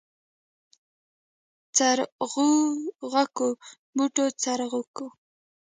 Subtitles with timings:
[1.77, 3.39] څرخکو
[3.95, 5.05] بوته څرخکو.